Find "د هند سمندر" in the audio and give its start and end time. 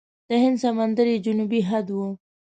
0.29-1.05